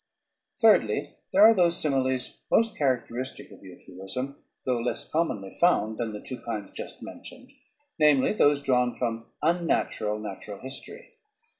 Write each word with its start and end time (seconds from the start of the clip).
Thirdly, 0.59 1.13
there 1.31 1.43
are 1.43 1.53
those 1.53 1.77
similes 1.79 2.39
most 2.49 2.75
characteristic 2.75 3.51
of 3.51 3.63
euphuism, 3.63 4.35
though 4.65 4.79
less 4.79 5.07
commonly 5.07 5.51
found 5.59 5.99
than 5.99 6.11
the 6.11 6.19
two 6.19 6.39
kinds 6.39 6.71
just 6.71 7.03
mentioned, 7.03 7.51
namely, 7.99 8.33
those 8.33 8.63
drawn 8.63 8.95
from 8.95 9.27
"unnatural 9.43 10.17
natural 10.17 10.57
history." 10.59 11.07